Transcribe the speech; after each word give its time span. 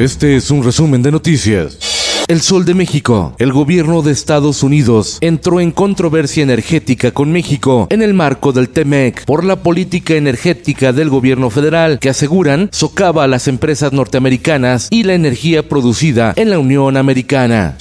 Este 0.00 0.34
es 0.34 0.50
un 0.50 0.64
resumen 0.64 1.02
de 1.02 1.10
noticias. 1.10 2.24
El 2.26 2.40
Sol 2.40 2.64
de 2.64 2.72
México. 2.72 3.34
El 3.38 3.52
gobierno 3.52 4.00
de 4.00 4.12
Estados 4.12 4.62
Unidos 4.62 5.18
entró 5.20 5.60
en 5.60 5.72
controversia 5.72 6.42
energética 6.42 7.10
con 7.10 7.30
México 7.30 7.86
en 7.90 8.00
el 8.00 8.14
marco 8.14 8.52
del 8.52 8.70
TEMEC 8.70 9.26
por 9.26 9.44
la 9.44 9.56
política 9.56 10.14
energética 10.14 10.94
del 10.94 11.10
gobierno 11.10 11.50
federal 11.50 11.98
que 11.98 12.08
aseguran 12.08 12.70
socava 12.72 13.24
a 13.24 13.26
las 13.26 13.46
empresas 13.46 13.92
norteamericanas 13.92 14.88
y 14.90 15.02
la 15.02 15.12
energía 15.12 15.68
producida 15.68 16.32
en 16.34 16.48
la 16.48 16.58
Unión 16.58 16.96
Americana. 16.96 17.76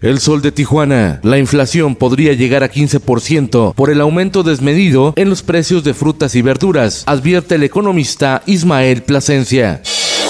El 0.00 0.18
sol 0.18 0.42
de 0.42 0.50
Tijuana. 0.50 1.20
La 1.22 1.38
inflación 1.38 1.94
podría 1.94 2.32
llegar 2.32 2.64
a 2.64 2.72
15% 2.72 3.74
por 3.74 3.90
el 3.90 4.00
aumento 4.00 4.42
desmedido 4.42 5.12
en 5.14 5.30
los 5.30 5.44
precios 5.44 5.84
de 5.84 5.94
frutas 5.94 6.34
y 6.34 6.42
verduras, 6.42 7.04
advierte 7.06 7.54
el 7.54 7.62
economista 7.62 8.42
Ismael 8.46 9.04
Plasencia. 9.04 9.82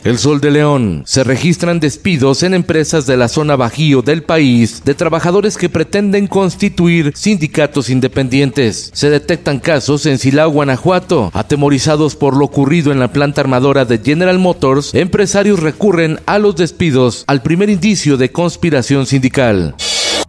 El 0.02 0.18
Sol 0.18 0.40
de 0.40 0.50
León. 0.50 1.02
Se 1.04 1.24
registran 1.24 1.78
despidos 1.78 2.42
en 2.42 2.54
empresas 2.54 3.06
de 3.06 3.18
la 3.18 3.28
zona 3.28 3.56
bajío 3.56 4.00
del 4.00 4.22
país 4.22 4.82
de 4.84 4.94
trabajadores 4.94 5.58
que 5.58 5.68
pretenden 5.68 6.26
constituir 6.26 7.12
sindicatos 7.14 7.90
independientes. 7.90 8.90
Se 8.94 9.10
detectan 9.10 9.58
casos 9.58 10.06
en 10.06 10.18
Silao, 10.18 10.50
Guanajuato. 10.50 11.30
Atemorizados 11.34 12.16
por 12.16 12.34
lo 12.34 12.46
ocurrido 12.46 12.92
en 12.92 12.98
la 12.98 13.12
planta 13.12 13.42
armadora 13.42 13.84
de 13.84 13.98
General 13.98 14.38
Motors, 14.38 14.94
empresarios 14.94 15.60
recurren 15.60 16.18
a 16.24 16.38
los 16.38 16.56
despidos 16.56 17.24
al 17.26 17.42
primer 17.42 17.68
indicio 17.68 18.16
de 18.16 18.32
conspiración 18.32 19.04
sindical. 19.04 19.74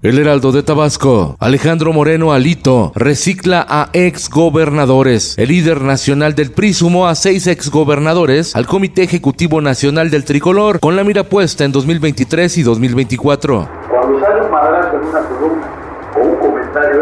El 0.04 0.18
Heraldo 0.18 0.52
de 0.52 0.64
Tabasco, 0.64 1.36
Alejandro 1.40 1.94
Moreno 1.94 2.34
Alito, 2.34 2.92
recicla 2.96 3.64
a 3.70 3.90
ex 3.94 4.32
gobernadores. 4.32 5.38
El 5.38 5.50
líder 5.50 5.82
nacional 5.82 6.34
del 6.34 6.52
PRI 6.52 6.74
sumó 6.74 7.08
a 7.08 7.14
seis 7.14 7.46
ex 7.46 7.70
gobernadores 7.70 8.56
al 8.56 8.66
Comité 8.66 9.04
Ejecutivo 9.04 9.62
Nacional 9.62 10.10
del 10.10 10.26
Tricolor, 10.26 10.80
con 10.80 10.96
la 10.96 11.04
mira 11.04 11.22
puesta 11.24 11.66
en 11.66 11.72
2023 11.72 12.58
y 12.58 12.64
2024. 12.64 13.70
Cuando 13.92 14.20
sale 14.22 14.42
un 14.44 14.52
madrazo 14.52 14.98
en 14.98 15.08
una 15.08 15.20
columna 15.20 15.68
o 16.18 16.20
un 16.20 16.36
comentario, 16.38 17.02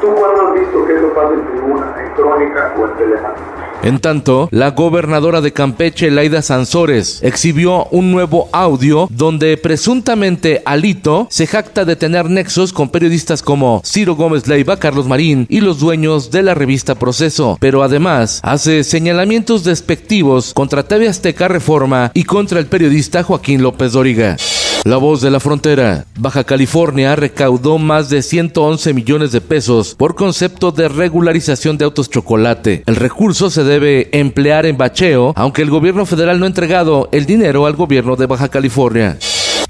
¿tú 0.00 0.08
cuándo 0.16 0.48
has 0.48 0.54
visto 0.54 0.84
que 0.86 0.92
eso 0.92 1.14
pasa 1.14 1.34
en 1.34 1.46
tribuna, 1.52 1.94
en 2.04 2.14
crónica 2.14 2.74
o 2.76 2.84
en? 2.84 3.63
En 3.84 3.98
tanto, 3.98 4.48
la 4.50 4.70
gobernadora 4.70 5.42
de 5.42 5.52
Campeche, 5.52 6.10
Laida 6.10 6.40
Sansores, 6.40 7.18
exhibió 7.22 7.84
un 7.90 8.10
nuevo 8.10 8.48
audio 8.50 9.08
donde 9.10 9.58
presuntamente 9.58 10.62
Alito 10.64 11.26
se 11.28 11.46
jacta 11.46 11.84
de 11.84 11.94
tener 11.94 12.30
nexos 12.30 12.72
con 12.72 12.88
periodistas 12.88 13.42
como 13.42 13.82
Ciro 13.84 14.16
Gómez 14.16 14.46
Leiva, 14.46 14.78
Carlos 14.78 15.06
Marín 15.06 15.46
y 15.50 15.60
los 15.60 15.80
dueños 15.80 16.30
de 16.30 16.42
la 16.42 16.54
revista 16.54 16.94
Proceso, 16.94 17.58
pero 17.60 17.82
además 17.82 18.40
hace 18.42 18.84
señalamientos 18.84 19.64
despectivos 19.64 20.54
contra 20.54 20.88
TV 20.88 21.06
Azteca 21.06 21.48
Reforma 21.48 22.10
y 22.14 22.24
contra 22.24 22.60
el 22.60 22.66
periodista 22.66 23.22
Joaquín 23.22 23.62
López 23.62 23.92
Dóriga. 23.92 24.38
La 24.84 24.98
voz 24.98 25.22
de 25.22 25.30
la 25.30 25.40
frontera. 25.40 26.04
Baja 26.18 26.44
California 26.44 27.16
recaudó 27.16 27.78
más 27.78 28.10
de 28.10 28.20
111 28.20 28.92
millones 28.92 29.32
de 29.32 29.40
pesos 29.40 29.94
por 29.94 30.14
concepto 30.14 30.72
de 30.72 30.88
regularización 30.88 31.78
de 31.78 31.86
autos 31.86 32.10
chocolate. 32.10 32.82
El 32.84 32.96
recurso 32.96 33.48
se 33.48 33.64
debe 33.64 34.10
emplear 34.12 34.66
en 34.66 34.76
bacheo, 34.76 35.32
aunque 35.36 35.62
el 35.62 35.70
gobierno 35.70 36.04
federal 36.04 36.38
no 36.38 36.44
ha 36.44 36.48
entregado 36.48 37.08
el 37.12 37.24
dinero 37.24 37.64
al 37.64 37.76
gobierno 37.76 38.14
de 38.16 38.26
Baja 38.26 38.48
California. 38.48 39.16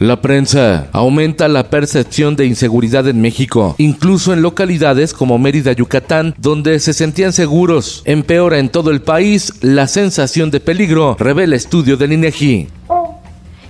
La 0.00 0.20
prensa 0.20 0.88
aumenta 0.90 1.46
la 1.46 1.70
percepción 1.70 2.34
de 2.34 2.46
inseguridad 2.46 3.06
en 3.06 3.20
México, 3.20 3.76
incluso 3.78 4.32
en 4.32 4.42
localidades 4.42 5.14
como 5.14 5.38
Mérida, 5.38 5.70
Yucatán, 5.70 6.34
donde 6.38 6.80
se 6.80 6.92
sentían 6.92 7.32
seguros. 7.32 8.02
Empeora 8.04 8.58
en 8.58 8.68
todo 8.68 8.90
el 8.90 9.02
país 9.02 9.52
la 9.60 9.86
sensación 9.86 10.50
de 10.50 10.58
peligro, 10.58 11.16
revela 11.20 11.54
estudio 11.54 11.96
del 11.96 12.14
INEGI. 12.14 12.66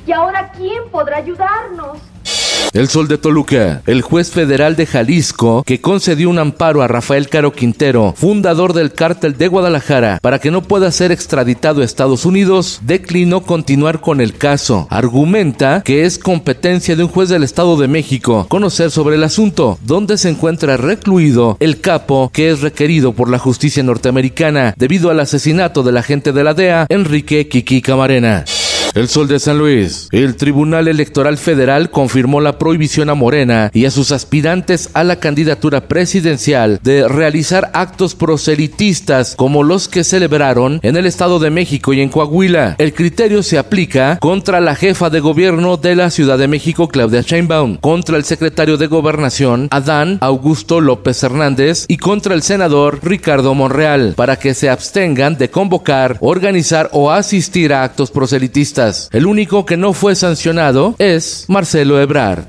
¿Y 0.06 0.12
ahora 0.12 0.52
quién 0.56 0.82
podrá 0.90 1.18
ayudarnos? 1.18 1.98
El 2.72 2.88
Sol 2.88 3.06
de 3.06 3.18
Toluca, 3.18 3.82
el 3.86 4.02
juez 4.02 4.32
federal 4.32 4.74
de 4.74 4.86
Jalisco, 4.86 5.62
que 5.64 5.80
concedió 5.80 6.28
un 6.28 6.40
amparo 6.40 6.82
a 6.82 6.88
Rafael 6.88 7.28
Caro 7.28 7.52
Quintero, 7.52 8.14
fundador 8.16 8.72
del 8.72 8.92
cártel 8.92 9.36
de 9.36 9.46
Guadalajara, 9.46 10.18
para 10.20 10.40
que 10.40 10.50
no 10.50 10.62
pueda 10.62 10.90
ser 10.90 11.12
extraditado 11.12 11.82
a 11.82 11.84
Estados 11.84 12.26
Unidos, 12.26 12.80
declinó 12.82 13.42
continuar 13.42 14.00
con 14.00 14.20
el 14.20 14.36
caso. 14.36 14.88
Argumenta 14.90 15.82
que 15.84 16.04
es 16.04 16.18
competencia 16.18 16.96
de 16.96 17.04
un 17.04 17.10
juez 17.10 17.28
del 17.28 17.44
Estado 17.44 17.76
de 17.76 17.86
México 17.86 18.46
conocer 18.48 18.90
sobre 18.90 19.14
el 19.14 19.22
asunto, 19.22 19.78
donde 19.82 20.18
se 20.18 20.30
encuentra 20.30 20.76
recluido 20.76 21.56
el 21.60 21.80
capo 21.80 22.30
que 22.32 22.50
es 22.50 22.60
requerido 22.60 23.12
por 23.12 23.30
la 23.30 23.38
justicia 23.38 23.84
norteamericana 23.84 24.74
debido 24.76 25.10
al 25.10 25.20
asesinato 25.20 25.84
del 25.84 25.96
agente 25.96 26.32
de 26.32 26.42
la 26.42 26.54
DEA, 26.54 26.86
Enrique 26.88 27.46
Kiki 27.46 27.82
Camarena. 27.82 28.44
El 28.94 29.08
Sol 29.08 29.26
de 29.26 29.40
San 29.40 29.58
Luis. 29.58 30.06
El 30.12 30.36
Tribunal 30.36 30.86
Electoral 30.86 31.36
Federal 31.36 31.90
confirmó 31.90 32.40
la 32.40 32.58
prohibición 32.58 33.10
a 33.10 33.14
Morena 33.14 33.72
y 33.74 33.86
a 33.86 33.90
sus 33.90 34.12
aspirantes 34.12 34.90
a 34.94 35.02
la 35.02 35.16
candidatura 35.16 35.88
presidencial 35.88 36.78
de 36.80 37.08
realizar 37.08 37.72
actos 37.74 38.14
proselitistas 38.14 39.34
como 39.34 39.64
los 39.64 39.88
que 39.88 40.04
celebraron 40.04 40.78
en 40.84 40.96
el 40.96 41.06
Estado 41.06 41.40
de 41.40 41.50
México 41.50 41.92
y 41.92 42.02
en 42.02 42.08
Coahuila. 42.08 42.76
El 42.78 42.94
criterio 42.94 43.42
se 43.42 43.58
aplica 43.58 44.20
contra 44.20 44.60
la 44.60 44.76
jefa 44.76 45.10
de 45.10 45.18
gobierno 45.18 45.76
de 45.76 45.96
la 45.96 46.10
Ciudad 46.10 46.38
de 46.38 46.46
México, 46.46 46.86
Claudia 46.86 47.22
Sheinbaum, 47.22 47.78
contra 47.78 48.16
el 48.16 48.22
secretario 48.22 48.76
de 48.76 48.86
Gobernación, 48.86 49.66
Adán 49.72 50.18
Augusto 50.20 50.80
López 50.80 51.20
Hernández, 51.20 51.84
y 51.88 51.96
contra 51.96 52.36
el 52.36 52.42
senador 52.42 53.00
Ricardo 53.02 53.54
Monreal, 53.54 54.14
para 54.16 54.36
que 54.36 54.54
se 54.54 54.70
abstengan 54.70 55.36
de 55.36 55.50
convocar, 55.50 56.16
organizar 56.20 56.90
o 56.92 57.10
asistir 57.10 57.72
a 57.72 57.82
actos 57.82 58.12
proselitistas. 58.12 58.83
El 59.12 59.26
único 59.26 59.64
que 59.64 59.76
no 59.76 59.92
fue 59.92 60.14
sancionado 60.14 60.94
es 60.98 61.46
Marcelo 61.48 62.00
Ebrard. 62.00 62.44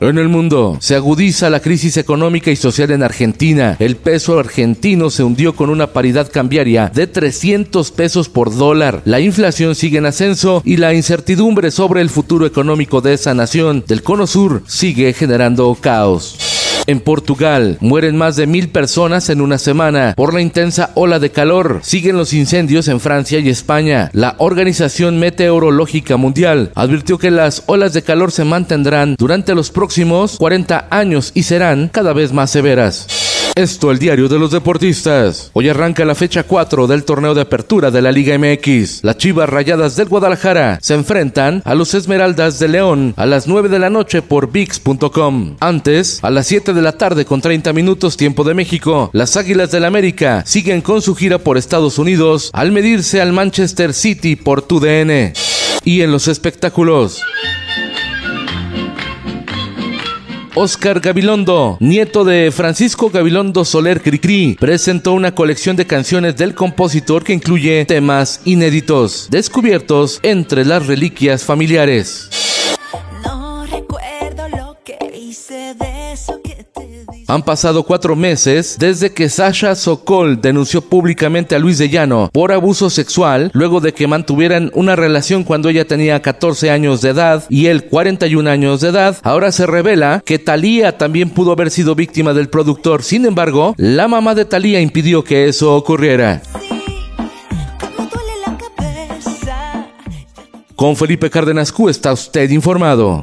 En 0.00 0.18
el 0.18 0.28
mundo 0.28 0.76
se 0.80 0.94
agudiza 0.94 1.48
la 1.48 1.60
crisis 1.60 1.96
económica 1.96 2.50
y 2.50 2.56
social 2.56 2.90
en 2.90 3.02
Argentina. 3.02 3.76
El 3.78 3.96
peso 3.96 4.38
argentino 4.38 5.08
se 5.10 5.22
hundió 5.22 5.56
con 5.56 5.70
una 5.70 5.86
paridad 5.88 6.30
cambiaria 6.30 6.90
de 6.94 7.06
300 7.06 7.92
pesos 7.92 8.28
por 8.28 8.54
dólar. 8.54 9.00
La 9.06 9.20
inflación 9.20 9.74
sigue 9.74 9.98
en 9.98 10.06
ascenso 10.06 10.60
y 10.66 10.76
la 10.76 10.92
incertidumbre 10.92 11.70
sobre 11.70 12.02
el 12.02 12.10
futuro 12.10 12.44
económico 12.44 13.00
de 13.00 13.14
esa 13.14 13.32
nación 13.32 13.84
del 13.86 14.02
cono 14.02 14.26
sur 14.26 14.62
sigue 14.66 15.14
generando 15.14 15.74
caos. 15.80 16.45
En 16.86 17.00
Portugal 17.00 17.78
mueren 17.80 18.16
más 18.16 18.36
de 18.36 18.46
mil 18.46 18.68
personas 18.68 19.28
en 19.28 19.40
una 19.40 19.58
semana 19.58 20.14
por 20.16 20.32
la 20.32 20.40
intensa 20.40 20.90
ola 20.94 21.18
de 21.18 21.30
calor. 21.30 21.80
Siguen 21.82 22.16
los 22.16 22.32
incendios 22.32 22.86
en 22.88 23.00
Francia 23.00 23.40
y 23.40 23.48
España. 23.48 24.10
La 24.12 24.36
Organización 24.38 25.18
Meteorológica 25.18 26.16
Mundial 26.16 26.70
advirtió 26.74 27.18
que 27.18 27.30
las 27.32 27.64
olas 27.66 27.92
de 27.92 28.02
calor 28.02 28.30
se 28.30 28.44
mantendrán 28.44 29.16
durante 29.18 29.54
los 29.54 29.70
próximos 29.70 30.36
40 30.36 30.86
años 30.90 31.32
y 31.34 31.42
serán 31.42 31.88
cada 31.88 32.12
vez 32.12 32.32
más 32.32 32.50
severas. 32.50 33.25
Esto 33.56 33.90
el 33.90 33.98
diario 33.98 34.28
de 34.28 34.38
los 34.38 34.50
deportistas. 34.50 35.50
Hoy 35.54 35.70
arranca 35.70 36.04
la 36.04 36.14
fecha 36.14 36.42
4 36.42 36.86
del 36.86 37.04
torneo 37.04 37.32
de 37.32 37.40
apertura 37.40 37.90
de 37.90 38.02
la 38.02 38.12
Liga 38.12 38.36
MX. 38.38 39.02
Las 39.02 39.16
Chivas 39.16 39.48
Rayadas 39.48 39.96
del 39.96 40.10
Guadalajara 40.10 40.78
se 40.82 40.92
enfrentan 40.92 41.62
a 41.64 41.74
los 41.74 41.94
Esmeraldas 41.94 42.58
de 42.58 42.68
León 42.68 43.14
a 43.16 43.24
las 43.24 43.46
9 43.46 43.70
de 43.70 43.78
la 43.78 43.88
noche 43.88 44.20
por 44.20 44.52
VIX.com. 44.52 45.56
Antes, 45.58 46.18
a 46.22 46.28
las 46.28 46.46
7 46.48 46.74
de 46.74 46.82
la 46.82 46.98
tarde 46.98 47.24
con 47.24 47.40
30 47.40 47.72
minutos 47.72 48.18
tiempo 48.18 48.44
de 48.44 48.52
México, 48.52 49.08
las 49.14 49.38
Águilas 49.38 49.70
del 49.70 49.86
América 49.86 50.42
siguen 50.44 50.82
con 50.82 51.00
su 51.00 51.14
gira 51.14 51.38
por 51.38 51.56
Estados 51.56 51.98
Unidos 51.98 52.50
al 52.52 52.72
medirse 52.72 53.22
al 53.22 53.32
Manchester 53.32 53.94
City 53.94 54.36
por 54.36 54.60
TUDN. 54.60 55.32
Y 55.82 56.02
en 56.02 56.12
los 56.12 56.28
espectáculos. 56.28 57.22
Oscar 60.58 61.00
Gabilondo, 61.00 61.76
nieto 61.80 62.24
de 62.24 62.50
Francisco 62.50 63.10
Gabilondo 63.10 63.62
Soler 63.66 64.00
Cricri, 64.00 64.56
presentó 64.58 65.12
una 65.12 65.34
colección 65.34 65.76
de 65.76 65.86
canciones 65.86 66.34
del 66.38 66.54
compositor 66.54 67.22
que 67.24 67.34
incluye 67.34 67.84
temas 67.84 68.40
inéditos, 68.46 69.28
descubiertos 69.30 70.18
entre 70.22 70.64
las 70.64 70.86
reliquias 70.86 71.44
familiares. 71.44 72.30
No 73.22 73.66
recuerdo 73.66 74.48
lo 74.48 74.78
que 74.82 74.96
hice 75.14 75.74
de 75.74 76.12
eso 76.14 76.40
que 76.42 76.55
Han 77.28 77.42
pasado 77.42 77.82
cuatro 77.82 78.14
meses 78.14 78.76
desde 78.78 79.12
que 79.12 79.28
Sasha 79.28 79.74
Sokol 79.74 80.40
denunció 80.40 80.80
públicamente 80.80 81.54
a 81.54 81.58
Luis 81.58 81.78
de 81.78 81.88
Llano 81.88 82.30
por 82.32 82.52
abuso 82.52 82.88
sexual 82.88 83.50
luego 83.52 83.80
de 83.80 83.92
que 83.92 84.06
mantuvieran 84.06 84.70
una 84.74 84.94
relación 84.94 85.42
cuando 85.42 85.68
ella 85.68 85.86
tenía 85.86 86.22
14 86.22 86.70
años 86.70 87.00
de 87.00 87.10
edad 87.10 87.44
y 87.48 87.66
él 87.66 87.84
41 87.84 88.48
años 88.48 88.80
de 88.80 88.88
edad. 88.88 89.16
Ahora 89.22 89.50
se 89.52 89.66
revela 89.66 90.22
que 90.24 90.38
Thalía 90.38 90.98
también 90.98 91.30
pudo 91.30 91.52
haber 91.52 91.70
sido 91.70 91.94
víctima 91.94 92.32
del 92.32 92.48
productor. 92.48 93.02
Sin 93.02 93.26
embargo, 93.26 93.74
la 93.76 94.08
mamá 94.08 94.34
de 94.34 94.44
Thalía 94.44 94.80
impidió 94.80 95.24
que 95.24 95.48
eso 95.48 95.74
ocurriera. 95.74 96.42
Con 100.76 100.94
Felipe 100.94 101.30
Cárdenas 101.30 101.72
Q 101.72 101.88
está 101.88 102.12
usted 102.12 102.50
informado. 102.50 103.22